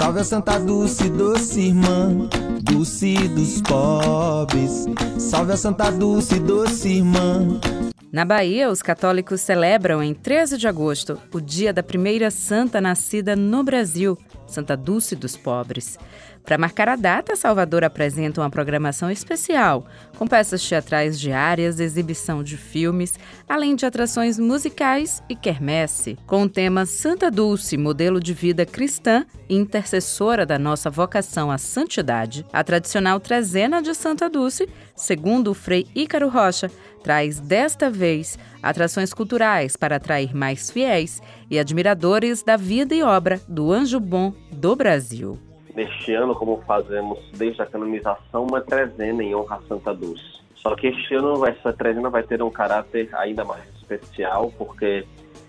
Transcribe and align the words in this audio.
Salve 0.00 0.20
a 0.20 0.24
Santa 0.24 0.58
Dulce, 0.58 1.10
doce 1.10 1.60
irmã, 1.60 2.26
Dulce 2.62 3.28
dos 3.28 3.60
pobres. 3.60 4.86
Salve 5.18 5.52
a 5.52 5.58
Santa 5.58 5.90
Dulce, 5.90 6.40
doce 6.40 6.88
irmã. 6.88 7.60
Na 8.10 8.24
Bahia, 8.24 8.70
os 8.70 8.80
católicos 8.80 9.42
celebram 9.42 10.02
em 10.02 10.14
13 10.14 10.56
de 10.56 10.66
agosto 10.66 11.20
o 11.34 11.38
dia 11.38 11.70
da 11.70 11.82
primeira 11.82 12.30
santa 12.30 12.80
nascida 12.80 13.36
no 13.36 13.62
Brasil, 13.62 14.16
Santa 14.50 14.76
Dulce 14.76 15.16
dos 15.16 15.36
Pobres. 15.36 15.98
Para 16.44 16.58
marcar 16.58 16.88
a 16.88 16.96
data, 16.96 17.36
Salvador 17.36 17.84
apresenta 17.84 18.40
uma 18.40 18.50
programação 18.50 19.10
especial, 19.10 19.86
com 20.16 20.26
peças 20.26 20.66
teatrais 20.66 21.20
diárias, 21.20 21.78
exibição 21.78 22.42
de 22.42 22.56
filmes, 22.56 23.18
além 23.48 23.76
de 23.76 23.86
atrações 23.86 24.38
musicais 24.38 25.22
e 25.28 25.36
quermesse, 25.36 26.18
com 26.26 26.42
o 26.42 26.48
tema 26.48 26.86
Santa 26.86 27.30
Dulce, 27.30 27.76
modelo 27.76 28.18
de 28.18 28.32
vida 28.32 28.66
cristã 28.66 29.24
e 29.48 29.54
intercessora 29.54 30.44
da 30.44 30.58
nossa 30.58 30.90
vocação 30.90 31.50
à 31.50 31.58
santidade. 31.58 32.44
A 32.52 32.64
tradicional 32.64 33.20
trezena 33.20 33.80
de 33.80 33.94
Santa 33.94 34.28
Dulce, 34.28 34.68
segundo 34.96 35.52
o 35.52 35.54
Frei 35.54 35.86
Ícaro 35.94 36.28
Rocha, 36.28 36.70
traz 37.04 37.38
desta 37.38 37.90
vez 37.90 38.38
atrações 38.62 39.14
culturais 39.14 39.76
para 39.76 39.96
atrair 39.96 40.34
mais 40.34 40.70
fiéis 40.70 41.22
e 41.50 41.58
admiradores 41.58 42.42
da 42.42 42.56
vida 42.56 42.94
e 42.94 43.02
obra 43.02 43.40
do 43.48 43.72
anjo 43.72 44.00
bom 44.00 44.32
do 44.52 44.76
Brasil 44.76 45.38
neste 45.74 46.14
ano, 46.14 46.34
como 46.34 46.62
fazemos 46.66 47.18
desde 47.32 47.62
a 47.62 47.66
canonização, 47.66 48.46
uma 48.46 48.60
trezena 48.60 49.22
em 49.22 49.34
honra 49.34 49.56
a 49.56 49.68
Santa 49.68 49.94
Dulce. 49.94 50.40
Só 50.54 50.74
que 50.74 50.88
este 50.88 51.14
ano 51.14 51.46
essa 51.46 51.72
trezena 51.72 52.10
vai 52.10 52.22
ter 52.22 52.42
um 52.42 52.50
caráter 52.50 53.08
ainda 53.14 53.44
mais 53.44 53.64
especial, 53.76 54.52
porque 54.58 55.06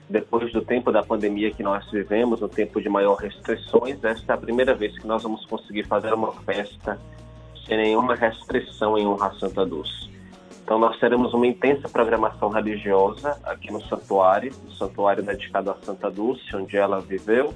depois 0.09 0.52
do 0.54 0.62
tempo 0.62 0.91
da 0.91 1.04
pandemia 1.04 1.52
que 1.52 1.63
nós 1.63 1.90
vivemos, 1.91 2.41
um 2.41 2.48
tempo 2.48 2.82
de 2.82 2.90
maior 2.90 3.15
restrições, 3.15 4.04
esta 4.04 4.34
é 4.34 4.35
a 4.35 4.38
primeira 4.38 4.74
vez 4.74 4.98
que 4.98 5.08
nós 5.08 5.24
vamos 5.24 5.46
conseguir 5.46 5.84
fazer 5.84 6.13
uma 6.13 6.32
festa 6.32 6.99
sem 7.65 7.77
nenhuma 7.77 8.15
restrição 8.15 8.98
em 8.98 9.05
honra 9.05 9.27
a 9.27 9.34
Santa 9.34 9.65
Dulce. 9.65 10.10
Então 10.63 10.80
nós 10.80 10.98
teremos 10.99 11.34
uma 11.34 11.46
intensa 11.46 11.90
programação 11.90 12.49
religiosa 12.49 13.37
aqui 13.43 13.71
no 13.71 13.82
santuário, 13.87 14.54
no 14.63 14.71
santuário 14.71 15.24
dedicado 15.24 15.71
a 15.71 15.76
Santa 15.82 16.10
Dulce, 16.10 16.55
onde 16.55 16.77
ela 16.77 17.02
viveu, 17.02 17.54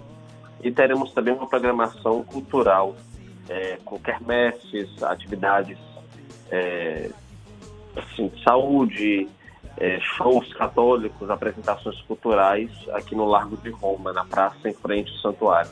e 0.65 0.71
teremos 0.71 1.11
também 1.11 1.31
uma 1.31 1.45
programação 1.45 2.23
cultural, 2.23 2.95
é, 3.47 3.77
com 3.85 3.99
quermesses, 3.99 5.03
atividades 5.03 5.77
é, 6.49 7.11
assim, 7.95 8.29
de 8.29 8.43
saúde, 8.43 9.29
é, 9.77 9.99
shows 9.99 10.51
católicos, 10.55 11.29
apresentações 11.29 12.01
culturais 12.01 12.71
aqui 12.93 13.13
no 13.13 13.25
Largo 13.25 13.55
de 13.57 13.69
Roma, 13.69 14.11
na 14.11 14.25
praça 14.25 14.67
em 14.67 14.73
frente 14.73 15.11
ao 15.11 15.17
santuário. 15.19 15.69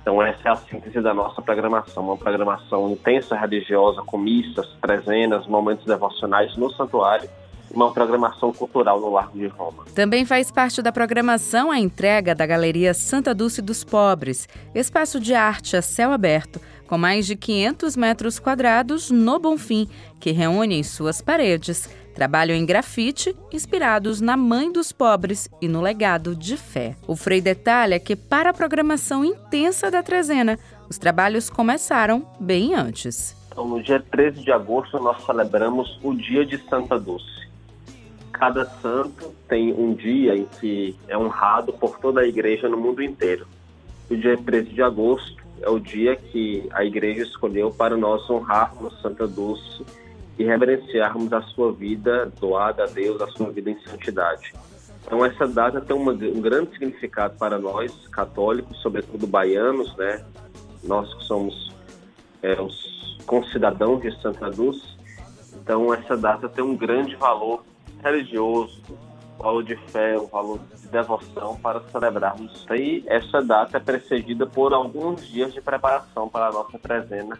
Então 0.00 0.22
essa 0.22 0.48
é 0.48 0.52
a 0.52 0.56
síntese 0.56 1.00
da 1.00 1.12
nossa 1.12 1.42
programação, 1.42 2.04
uma 2.04 2.16
programação 2.16 2.92
intensa 2.92 3.36
religiosa 3.36 4.02
com 4.02 4.18
missas, 4.18 4.68
trezenas, 4.80 5.48
momentos 5.48 5.84
devocionais 5.84 6.56
no 6.56 6.70
santuário 6.70 7.28
uma 7.74 7.92
programação 7.92 8.52
cultural 8.52 9.00
no 9.00 9.10
Largo 9.10 9.38
de 9.38 9.46
Roma. 9.46 9.84
Também 9.94 10.24
faz 10.24 10.50
parte 10.50 10.82
da 10.82 10.92
programação 10.92 11.70
a 11.70 11.78
entrega 11.78 12.34
da 12.34 12.46
Galeria 12.46 12.94
Santa 12.94 13.34
Dulce 13.34 13.62
dos 13.62 13.82
Pobres, 13.84 14.48
espaço 14.74 15.18
de 15.18 15.34
arte 15.34 15.76
a 15.76 15.82
céu 15.82 16.12
aberto, 16.12 16.60
com 16.86 16.98
mais 16.98 17.26
de 17.26 17.36
500 17.36 17.96
metros 17.96 18.38
quadrados 18.38 19.10
no 19.10 19.38
Bonfim, 19.38 19.88
que 20.20 20.30
reúne 20.30 20.78
em 20.78 20.82
suas 20.82 21.22
paredes 21.22 21.88
trabalho 22.12 22.54
em 22.54 22.64
grafite 22.64 23.34
inspirados 23.52 24.20
na 24.20 24.36
Mãe 24.36 24.70
dos 24.70 24.92
Pobres 24.92 25.48
e 25.60 25.68
no 25.68 25.80
legado 25.80 26.36
de 26.36 26.56
fé. 26.56 26.94
O 27.06 27.16
Frei 27.16 27.40
detalha 27.40 27.98
que, 27.98 28.14
para 28.14 28.50
a 28.50 28.54
programação 28.54 29.24
intensa 29.24 29.90
da 29.90 30.02
trezena, 30.02 30.58
os 30.88 30.98
trabalhos 30.98 31.48
começaram 31.48 32.26
bem 32.38 32.74
antes. 32.74 33.36
Então, 33.50 33.66
no 33.66 33.82
dia 33.82 34.02
13 34.10 34.42
de 34.42 34.52
agosto, 34.52 34.98
nós 34.98 35.24
celebramos 35.24 35.98
o 36.02 36.14
Dia 36.14 36.44
de 36.44 36.58
Santa 36.68 36.98
Dulce 36.98 37.42
cada 38.42 38.64
santo 38.64 39.32
tem 39.48 39.72
um 39.72 39.94
dia 39.94 40.34
em 40.34 40.46
que 40.46 40.98
é 41.06 41.16
honrado 41.16 41.72
por 41.74 42.00
toda 42.00 42.22
a 42.22 42.26
igreja 42.26 42.68
no 42.68 42.76
mundo 42.76 43.00
inteiro. 43.00 43.46
O 44.10 44.16
dia 44.16 44.36
13 44.36 44.70
de 44.70 44.82
agosto 44.82 45.40
é 45.60 45.70
o 45.70 45.78
dia 45.78 46.16
que 46.16 46.68
a 46.72 46.84
igreja 46.84 47.22
escolheu 47.22 47.70
para 47.70 47.96
nós 47.96 48.28
honrarmos 48.28 49.00
Santa 49.00 49.28
Dulce 49.28 49.86
e 50.36 50.42
reverenciarmos 50.42 51.32
a 51.32 51.40
sua 51.40 51.70
vida 51.72 52.32
doada 52.40 52.82
a 52.82 52.86
Deus, 52.88 53.22
a 53.22 53.28
sua 53.28 53.48
vida 53.52 53.70
em 53.70 53.78
santidade. 53.86 54.52
Então 55.06 55.24
essa 55.24 55.46
data 55.46 55.80
tem 55.80 55.94
uma, 55.94 56.10
um 56.10 56.40
grande 56.40 56.72
significado 56.72 57.38
para 57.38 57.60
nós 57.60 57.92
católicos, 58.08 58.76
sobretudo 58.82 59.24
baianos, 59.24 59.94
né? 59.94 60.24
Nós 60.82 61.14
que 61.14 61.22
somos 61.26 61.72
é, 62.42 62.60
os 62.60 63.16
concidadãos 63.24 64.02
de 64.02 64.20
Santa 64.20 64.50
Dulce. 64.50 64.96
Então 65.62 65.94
essa 65.94 66.16
data 66.16 66.48
tem 66.48 66.64
um 66.64 66.74
grande 66.74 67.14
valor 67.14 67.62
religioso, 68.02 68.82
valor 69.38 69.64
de 69.64 69.76
fé, 69.90 70.16
o 70.18 70.26
valor 70.26 70.58
de 70.58 70.88
devoção 70.88 71.56
para 71.56 71.80
celebrarmos. 71.90 72.66
E 72.70 73.02
essa 73.06 73.42
data 73.42 73.76
é 73.76 73.80
precedida 73.80 74.46
por 74.46 74.72
alguns 74.72 75.26
dias 75.26 75.52
de 75.52 75.60
preparação 75.60 76.28
para 76.28 76.48
a 76.48 76.52
nossa 76.52 76.78
trezena, 76.78 77.38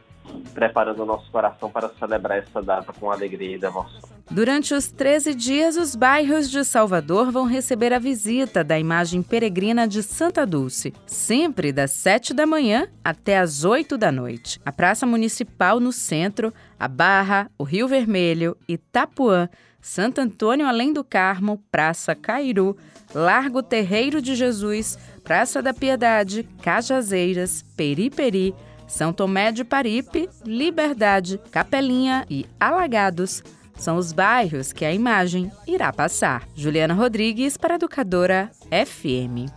preparando 0.55 1.03
o 1.03 1.07
nosso 1.07 1.31
coração 1.31 1.71
para 1.71 1.89
celebrar 1.91 2.39
essa 2.39 2.63
data 2.63 2.93
com 2.93 3.11
alegria 3.11 3.57
e 3.57 3.59
devoção. 3.59 4.12
Durante 4.33 4.73
os 4.73 4.91
13 4.91 5.35
dias, 5.35 5.77
os 5.77 5.95
bairros 5.95 6.51
de 6.51 6.65
Salvador 6.65 7.31
vão 7.31 7.45
receber 7.45 7.93
a 7.93 7.99
visita 7.99 8.65
da 8.65 8.79
imagem 8.79 9.23
peregrina 9.23 9.87
de 9.87 10.03
Santa 10.03 10.47
Dulce, 10.47 10.95
sempre 11.07 11.71
das 11.71 11.91
7 11.91 12.33
da 12.33 12.47
manhã 12.47 12.89
até 13.05 13.39
as 13.39 13.63
8 13.63 13.99
da 13.99 14.11
noite. 14.11 14.59
A 14.65 14.73
Praça 14.73 15.05
Municipal 15.05 15.79
no 15.79 15.93
centro, 15.93 16.51
a 16.81 16.89
Barra, 16.89 17.51
o 17.59 17.63
Rio 17.63 17.87
Vermelho, 17.87 18.57
Itapuã, 18.67 19.51
Santo 19.83 20.23
Antônio 20.23 20.67
Além 20.67 20.95
do 20.95 21.05
Carmo, 21.05 21.63
Praça 21.71 22.15
Cairu, 22.15 22.75
Largo 23.15 23.63
Terreiro 23.63 24.23
de 24.23 24.35
Jesus, 24.35 24.99
Praça 25.23 25.61
da 25.61 25.75
Piedade, 25.75 26.49
Cajazeiras, 26.63 27.63
Periperi, 27.77 28.55
São 28.89 29.13
Tomé 29.13 29.53
de 29.53 29.63
Paripe, 29.63 30.27
Liberdade, 30.47 31.39
Capelinha 31.51 32.25
e 32.31 32.47
Alagados 32.59 33.43
são 33.77 33.97
os 33.97 34.13
bairros 34.13 34.73
que 34.73 34.85
a 34.85 34.93
imagem 34.93 35.51
irá 35.67 35.93
passar. 35.93 36.47
Juliana 36.55 36.95
Rodrigues 36.95 37.57
para 37.57 37.75
Educadora 37.75 38.51
FM. 38.71 39.51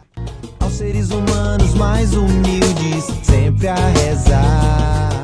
Aos 0.60 0.74
seres 0.74 1.10
humanos 1.12 1.74
mais 1.76 2.14
humildes, 2.14 3.06
sempre 3.24 3.68
a 3.68 3.76
rezar. 3.76 5.15